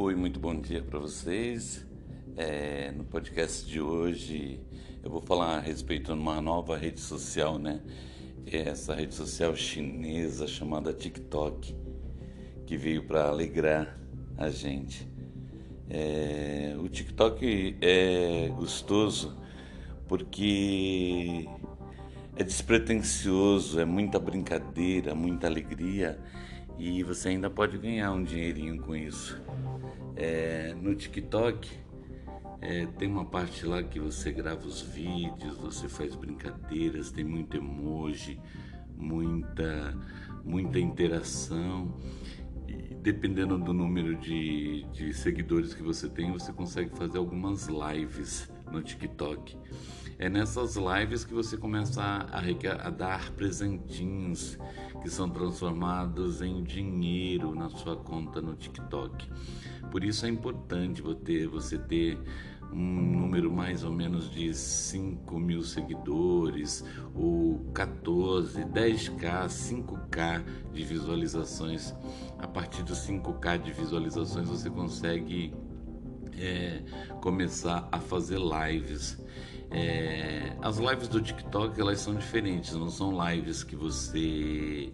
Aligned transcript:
Oi, 0.00 0.14
muito 0.14 0.38
bom 0.38 0.54
dia 0.54 0.80
para 0.80 0.96
vocês. 1.00 1.84
É, 2.36 2.92
no 2.92 3.02
podcast 3.02 3.68
de 3.68 3.80
hoje 3.80 4.60
eu 5.02 5.10
vou 5.10 5.20
falar 5.20 5.56
a 5.56 5.60
respeito 5.60 6.14
de 6.14 6.20
uma 6.20 6.40
nova 6.40 6.76
rede 6.76 7.00
social, 7.00 7.58
né? 7.58 7.82
Essa 8.46 8.94
rede 8.94 9.12
social 9.12 9.56
chinesa 9.56 10.46
chamada 10.46 10.92
TikTok, 10.92 11.74
que 12.64 12.76
veio 12.76 13.08
para 13.08 13.26
alegrar 13.26 13.98
a 14.36 14.48
gente. 14.50 15.04
É, 15.90 16.76
o 16.78 16.88
TikTok 16.88 17.76
é 17.80 18.52
gostoso 18.54 19.36
porque 20.06 21.44
é 22.36 22.44
despretensioso, 22.44 23.80
é 23.80 23.84
muita 23.84 24.20
brincadeira, 24.20 25.12
muita 25.12 25.48
alegria 25.48 26.20
e 26.78 27.02
você 27.02 27.30
ainda 27.30 27.50
pode 27.50 27.76
ganhar 27.76 28.12
um 28.12 28.22
dinheirinho 28.22 28.80
com 28.80 28.94
isso. 28.94 29.40
É, 30.16 30.74
no 30.80 30.94
TikTok 30.94 31.68
é, 32.60 32.86
tem 32.86 33.08
uma 33.08 33.24
parte 33.24 33.66
lá 33.66 33.82
que 33.82 34.00
você 34.00 34.32
grava 34.32 34.66
os 34.66 34.80
vídeos, 34.80 35.56
você 35.56 35.88
faz 35.88 36.14
brincadeiras, 36.14 37.10
tem 37.10 37.24
muito 37.24 37.56
emoji, 37.56 38.40
muita, 38.96 39.96
muita 40.44 40.78
interação. 40.78 41.94
E 42.66 42.94
dependendo 42.94 43.58
do 43.58 43.72
número 43.72 44.16
de, 44.16 44.84
de 44.92 45.12
seguidores 45.14 45.74
que 45.74 45.82
você 45.82 46.08
tem, 46.08 46.32
você 46.32 46.52
consegue 46.52 46.96
fazer 46.96 47.18
algumas 47.18 47.66
lives 47.66 48.50
no 48.70 48.82
TikTok. 48.82 49.56
É 50.18 50.28
nessas 50.28 50.76
lives 50.76 51.24
que 51.24 51.32
você 51.32 51.56
começa 51.56 52.02
a, 52.02 52.90
dar 52.90 53.30
presentinhos 53.32 54.58
que 55.00 55.08
são 55.08 55.30
transformados 55.30 56.42
em 56.42 56.62
dinheiro 56.64 57.54
na 57.54 57.70
sua 57.70 57.96
conta 57.96 58.42
no 58.42 58.56
TikTok. 58.56 59.30
Por 59.92 60.02
isso 60.02 60.26
é 60.26 60.28
importante 60.28 61.00
você, 61.00 61.46
você 61.46 61.78
ter 61.78 62.18
um 62.72 62.76
número 63.20 63.50
mais 63.50 63.84
ou 63.84 63.92
menos 63.92 64.28
de 64.30 64.52
5 64.52 65.38
mil 65.38 65.62
seguidores, 65.62 66.84
ou 67.14 67.60
14, 67.72 68.64
10k, 68.64 69.46
5k 69.46 70.44
de 70.72 70.84
visualizações. 70.84 71.94
A 72.38 72.46
partir 72.48 72.82
dos 72.82 72.98
5k 73.06 73.62
de 73.62 73.72
visualizações 73.72 74.48
você 74.48 74.68
consegue 74.68 75.54
é, 76.36 76.82
começar 77.20 77.88
a 77.90 77.98
fazer 77.98 78.38
lives. 78.38 79.18
É, 79.70 80.47
as 80.68 80.76
lives 80.76 81.08
do 81.08 81.18
TikTok 81.18 81.80
elas 81.80 81.98
são 81.98 82.14
diferentes, 82.14 82.74
não 82.74 82.90
são 82.90 83.10
lives 83.26 83.64
que 83.64 83.74
você 83.74 84.92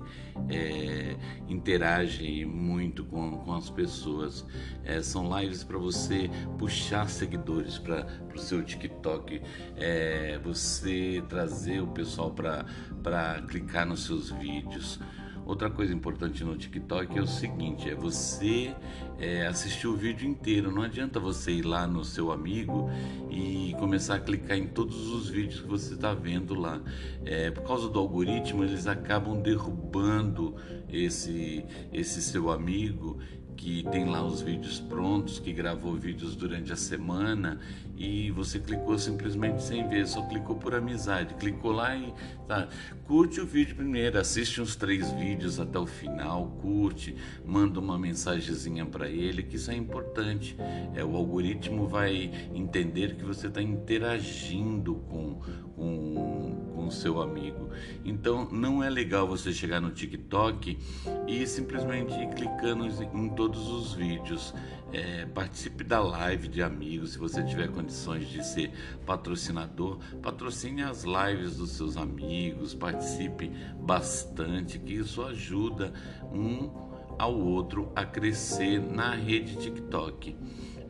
é, 0.48 1.17
interage 1.48 2.44
muito 2.44 3.05
com, 3.05 3.39
com 3.39 3.55
as 3.55 3.69
pessoas. 3.70 4.47
É, 4.84 5.02
são 5.02 5.28
lives 5.41 5.64
para 5.64 5.77
você 5.77 6.30
puxar 6.58 7.08
seguidores 7.08 7.77
para 7.77 8.06
o 8.33 8.39
seu 8.39 8.62
TikTok, 8.62 9.42
é, 9.77 10.39
você 10.39 11.22
trazer 11.28 11.80
o 11.80 11.89
pessoal 11.89 12.30
para 12.30 13.42
clicar 13.42 13.84
nos 13.84 14.05
seus 14.05 14.30
vídeos. 14.30 15.00
Outra 15.47 15.69
coisa 15.69 15.92
importante 15.92 16.42
no 16.42 16.56
TikTok 16.56 17.19
é 17.19 17.22
o 17.22 17.27
seguinte: 17.27 17.89
é 17.89 17.95
você 17.95 18.75
é, 19.19 19.47
assistir 19.47 19.86
o 19.86 19.95
vídeo 19.95 20.27
inteiro. 20.27 20.72
Não 20.72 20.83
adianta 20.83 21.20
você 21.20 21.52
ir 21.52 21.62
lá 21.62 21.86
no 21.86 22.05
seu 22.05 22.33
amigo 22.33 22.89
e 23.30 23.75
começar 23.78 24.14
a 24.17 24.20
clicar 24.20 24.56
em 24.56 24.67
todos 24.67 25.08
os 25.08 25.28
vídeos 25.28 25.64
que 25.65 25.70
você 25.70 25.95
está 25.95 26.15
vendo 26.15 26.55
lá. 26.55 26.81
É, 27.25 27.51
por 27.51 27.65
causa 27.65 27.89
do 27.89 27.98
algoritmo, 27.98 28.62
eles 28.62 28.87
acabam 28.87 29.41
derrubando 29.41 30.55
esse, 30.89 31.65
esse 31.93 32.23
seu 32.23 32.51
amigo 32.51 33.19
que 33.56 33.84
tem 33.91 34.05
lá 34.05 34.24
os 34.24 34.41
vídeos 34.41 34.80
prontos, 34.80 35.38
que 35.38 35.52
gravou 35.52 35.94
vídeos 35.94 36.36
durante 36.36 36.73
a 36.73 36.77
semana 36.77 37.58
e 37.96 38.30
você 38.30 38.58
clicou 38.58 38.98
simplesmente 38.98 39.62
sem 39.62 39.89
ver, 39.89 40.06
só 40.06 40.23
clicou 40.23 40.56
por 40.56 40.74
amizade, 40.74 41.34
clicou 41.34 41.73
lá 41.73 41.96
e 41.96 42.12
tá, 42.48 42.68
curte 43.05 43.40
o 43.40 43.46
vídeo 43.46 43.77
primeiro, 43.77 44.18
assiste 44.18 44.61
uns 44.61 44.74
três 44.74 45.11
vídeos 45.12 45.61
até 45.61 45.79
o 45.79 45.86
final, 45.86 46.58
curte, 46.61 47.14
manda 47.45 47.79
uma 47.79 47.98
mensagenzinha 47.98 48.84
para 48.84 49.08
ele, 49.08 49.42
que 49.42 49.56
isso 49.56 49.70
é 49.70 49.77
importante. 49.77 50.56
É 50.95 51.05
o 51.05 51.14
algoritmo 51.14 51.86
vai 51.86 52.30
entender 52.52 53.17
que 53.17 53.24
você 53.24 53.46
está 53.46 53.62
interagindo 53.62 54.96
com 55.08 55.40
com 55.74 56.54
com 56.84 56.90
seu 56.90 57.20
amigo. 57.20 57.70
Então 58.05 58.46
não 58.50 58.83
é 58.83 58.90
legal 58.90 59.27
você 59.27 59.52
chegar 59.52 59.80
no 59.80 59.90
TikTok 59.90 60.78
e 61.27 61.46
simplesmente 61.46 62.12
ir 62.12 62.28
clicando 62.34 62.86
em 62.86 63.28
todos 63.30 63.68
os 63.68 63.95
vídeos. 63.95 64.55
É, 64.92 65.27
participe 65.27 65.83
da 65.83 65.98
live 65.98 66.46
de 66.46 66.62
amigos 66.62 67.12
se 67.12 67.18
você 67.18 67.42
tiver 67.42 67.68
condições 67.68 68.28
de 68.28 68.46
ser 68.46 68.70
patrocinador, 69.05 69.98
patrocine 70.23 70.84
as 70.84 71.02
lives 71.02 71.56
dos 71.56 71.70
seus 71.70 71.96
amigos, 71.96 72.74
participe 72.74 73.50
bastante, 73.80 74.78
que 74.78 74.92
isso 74.92 75.20
ajuda 75.24 75.92
um 76.33 76.70
ao 77.18 77.36
outro 77.36 77.90
a 77.96 78.05
crescer 78.05 78.78
na 78.78 79.17
rede 79.17 79.56
TikTok. 79.56 80.36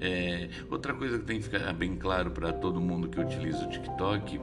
É, 0.00 0.50
outra 0.70 0.92
coisa 0.92 1.18
que 1.18 1.24
tem 1.24 1.38
que 1.38 1.44
ficar 1.44 1.72
bem 1.72 1.96
claro 1.96 2.30
para 2.30 2.52
todo 2.52 2.78
mundo 2.80 3.08
que 3.08 3.18
utiliza 3.18 3.64
o 3.64 3.70
TikTok 3.70 4.38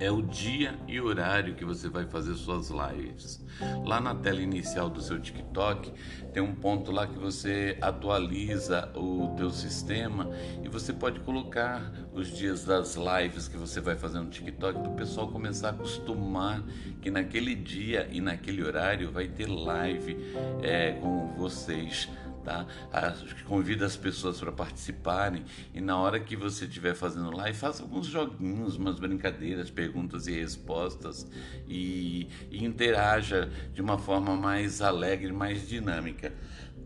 é 0.00 0.10
o 0.10 0.22
dia 0.22 0.78
e 0.86 1.00
horário 1.00 1.54
que 1.54 1.64
você 1.64 1.88
vai 1.88 2.06
fazer 2.06 2.34
suas 2.34 2.70
lives. 2.70 3.44
Lá 3.84 4.00
na 4.00 4.14
tela 4.14 4.40
inicial 4.40 4.88
do 4.88 5.00
seu 5.00 5.20
TikTok 5.20 5.92
tem 6.32 6.42
um 6.42 6.54
ponto 6.54 6.92
lá 6.92 7.06
que 7.06 7.18
você 7.18 7.76
atualiza 7.80 8.90
o 8.94 9.34
teu 9.36 9.50
sistema 9.50 10.30
e 10.62 10.68
você 10.68 10.92
pode 10.92 11.20
colocar 11.20 11.92
os 12.12 12.28
dias 12.28 12.64
das 12.64 12.96
lives 12.96 13.48
que 13.48 13.56
você 13.56 13.80
vai 13.80 13.96
fazer 13.96 14.20
no 14.20 14.30
TikTok 14.30 14.78
para 14.78 14.90
o 14.90 14.94
pessoal 14.94 15.28
começar 15.28 15.68
a 15.68 15.70
acostumar 15.72 16.62
que 17.00 17.10
naquele 17.10 17.54
dia 17.54 18.08
e 18.10 18.20
naquele 18.20 18.62
horário 18.62 19.10
vai 19.10 19.26
ter 19.26 19.46
live 19.46 20.16
é, 20.62 20.92
com 20.92 21.34
vocês 21.36 22.08
tá? 22.48 22.66
Convida 23.44 23.84
as 23.84 23.96
pessoas 23.96 24.40
para 24.40 24.50
participarem 24.50 25.44
e 25.74 25.80
na 25.80 25.98
hora 25.98 26.18
que 26.18 26.34
você 26.34 26.64
estiver 26.64 26.94
fazendo 26.94 27.30
live, 27.30 27.56
faça 27.56 27.82
alguns 27.82 28.06
joguinhos, 28.06 28.76
umas 28.76 28.98
brincadeiras, 28.98 29.70
perguntas 29.70 30.26
e 30.26 30.32
respostas 30.32 31.26
e, 31.68 32.28
e 32.50 32.64
interaja 32.64 33.50
de 33.74 33.82
uma 33.82 33.98
forma 33.98 34.34
mais 34.34 34.80
alegre, 34.80 35.32
mais 35.32 35.68
dinâmica. 35.68 36.32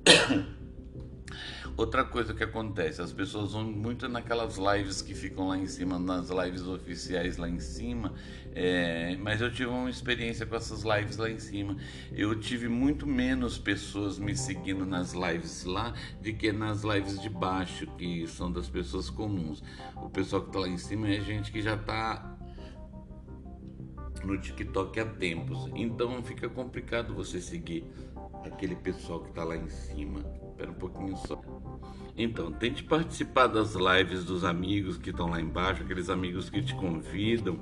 Outra 1.75 2.05
coisa 2.05 2.35
que 2.35 2.45
acontece, 2.45 3.01
as 3.01 3.13
pessoas 3.13 3.53
vão 3.53 3.65
muito 3.65 4.07
naquelas 4.07 4.59
lives 4.59 5.01
que 5.01 5.15
ficam 5.15 5.49
lá 5.49 5.57
em 5.57 5.67
cima, 5.67 5.99
nas 5.99 6.29
lives 6.29 6.67
oficiais 6.67 7.39
lá 7.39 7.49
em 7.49 7.59
cima, 7.59 8.13
é, 8.55 9.17
mas 9.17 9.41
eu 9.41 9.51
tive 9.51 9.71
uma 9.71 9.89
experiência 9.89 10.45
com 10.45 10.55
essas 10.55 10.83
lives 10.83 11.17
lá 11.17 11.31
em 11.31 11.39
cima. 11.39 11.77
Eu 12.13 12.39
tive 12.39 12.69
muito 12.69 13.07
menos 13.07 13.57
pessoas 13.57 14.19
me 14.19 14.37
seguindo 14.37 14.85
nas 14.85 15.15
lives 15.15 15.65
lá 15.65 15.95
do 16.21 16.33
que 16.35 16.53
nas 16.53 16.83
lives 16.83 17.21
de 17.21 17.31
baixo, 17.31 17.87
que 17.97 18.27
são 18.27 18.53
das 18.53 18.69
pessoas 18.69 19.09
comuns. 19.09 19.63
O 19.97 20.11
pessoal 20.11 20.43
que 20.43 20.49
está 20.49 20.61
lá 20.61 20.69
em 20.69 20.79
cima 20.79 21.09
é 21.09 21.21
gente 21.21 21.51
que 21.51 21.63
já 21.63 21.75
está 21.75 22.37
no 24.23 24.39
TikTok 24.39 25.01
há 25.01 25.07
tempos. 25.07 25.71
Então 25.75 26.23
fica 26.23 26.51
complicado 26.51 27.15
você 27.15 27.41
seguir 27.41 27.87
aquele 28.45 28.77
pessoal 28.77 29.21
que 29.21 29.31
está 29.31 29.43
lá 29.43 29.57
em 29.57 29.69
cima. 29.71 30.23
Espera 30.53 30.71
um 30.71 30.75
pouquinho 30.75 31.17
só. 31.17 31.41
Então, 32.17 32.53
tente 32.53 32.85
participar 32.85 33.47
das 33.47 33.75
lives 33.75 34.25
dos 34.25 34.45
amigos 34.45 34.99
que 34.99 35.11
estão 35.11 35.31
lá 35.31 35.41
embaixo, 35.41 35.83
aqueles 35.83 36.11
amigos 36.11 36.51
que 36.51 36.63
te 36.63 36.75
convidam. 36.75 37.59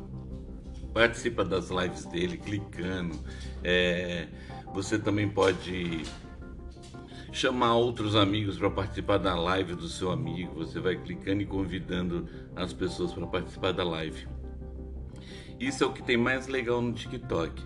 Participa 0.92 1.44
das 1.44 1.70
lives 1.70 2.04
dele 2.06 2.36
clicando. 2.36 3.16
É, 3.62 4.26
você 4.75 4.98
também 4.98 5.28
pode 5.28 6.02
chamar 7.32 7.76
outros 7.76 8.16
amigos 8.16 8.58
para 8.58 8.69
participar 8.69 9.19
da 9.19 9.36
live 9.36 9.76
do 9.76 9.88
seu 9.88 10.10
amigo. 10.10 10.56
Você 10.56 10.81
vai 10.81 10.96
clicando 10.96 11.43
e 11.43 11.46
convidando 11.46 12.28
as 12.56 12.72
pessoas 12.72 13.12
para 13.12 13.25
participar 13.28 13.72
da 13.72 13.84
live. 13.84 14.26
Isso 15.60 15.84
é 15.84 15.86
o 15.86 15.93
que 15.93 16.02
tem 16.02 16.16
mais 16.16 16.48
legal 16.48 16.82
no 16.82 16.93
TikTok. 16.93 17.62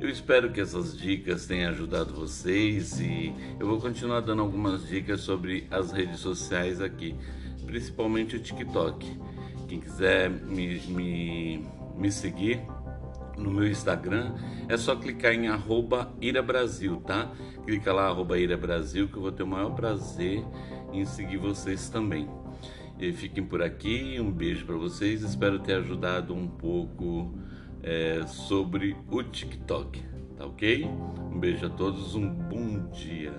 Eu 0.00 0.08
espero 0.08 0.52
que 0.52 0.60
essas 0.60 0.96
dicas 0.96 1.44
tenham 1.46 1.70
ajudado 1.70 2.14
vocês 2.14 3.00
e 3.00 3.34
eu 3.58 3.66
vou 3.66 3.80
continuar 3.80 4.20
dando 4.20 4.42
algumas 4.42 4.86
dicas 4.86 5.22
sobre 5.22 5.66
as 5.72 5.90
redes 5.90 6.20
sociais 6.20 6.80
aqui, 6.80 7.16
principalmente 7.66 8.36
o 8.36 8.40
TikTok. 8.40 9.04
Quem 9.66 9.80
quiser 9.80 10.30
me, 10.30 10.78
me, 10.86 11.66
me 11.96 12.12
seguir 12.12 12.60
no 13.36 13.50
meu 13.50 13.66
Instagram, 13.66 14.34
é 14.68 14.76
só 14.76 14.94
clicar 14.94 15.32
em 15.32 15.48
arroba 15.48 16.12
irabrasil, 16.20 17.00
tá? 17.04 17.32
Clica 17.64 17.92
lá, 17.92 18.06
arroba 18.06 18.38
irabrasil, 18.38 19.08
que 19.08 19.16
eu 19.16 19.22
vou 19.22 19.32
ter 19.32 19.42
o 19.42 19.48
maior 19.48 19.74
prazer 19.74 20.44
em 20.92 21.04
seguir 21.04 21.38
vocês 21.38 21.88
também. 21.88 22.28
E 23.00 23.12
fiquem 23.12 23.44
por 23.44 23.62
aqui, 23.62 24.16
um 24.20 24.30
beijo 24.30 24.64
para 24.64 24.76
vocês. 24.76 25.22
Espero 25.22 25.58
ter 25.58 25.74
ajudado 25.74 26.34
um 26.34 26.46
pouco 26.46 27.32
é, 27.82 28.26
sobre 28.26 28.96
o 29.10 29.22
TikTok, 29.22 30.02
tá 30.36 30.46
ok? 30.46 30.84
Um 30.84 31.38
beijo 31.38 31.66
a 31.66 31.70
todos, 31.70 32.14
um 32.14 32.28
bom 32.28 32.90
dia. 32.90 33.32